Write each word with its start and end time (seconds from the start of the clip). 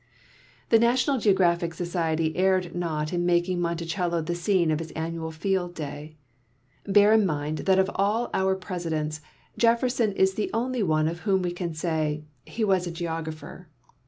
The 0.69 0.79
National 0.79 1.19
Geographic 1.19 1.75
Society 1.75 2.35
erred 2.35 2.73
not 2.73 3.13
in 3.13 3.23
making 3.23 3.59
]\Ionti 3.59 3.87
cello 3.87 4.19
the 4.19 4.33
scene 4.33 4.71
of 4.71 4.81
its 4.81 4.89
annual 4.93 5.29
field 5.29 5.75
day. 5.75 6.15
Bear 6.87 7.13
in 7.13 7.23
mind 7.23 7.59
that 7.59 7.77
of 7.77 7.91
all 7.93 8.31
our 8.33 8.55
Presidents 8.55 9.21
Jefferson 9.59 10.11
is 10.13 10.33
the 10.33 10.49
only 10.55 10.81
one 10.81 11.07
of 11.07 11.19
whom 11.19 11.43
we 11.43 11.51
can 11.51 11.75
.say," 11.75 12.23
He 12.45 12.63
was 12.63 12.87
a 12.87 12.91
geographer." 12.91 13.67